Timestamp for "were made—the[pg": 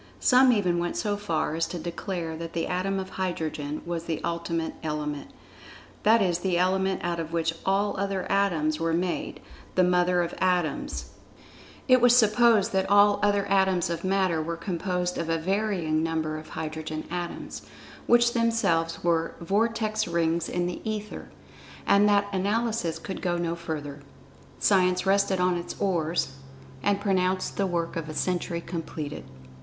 8.79-9.43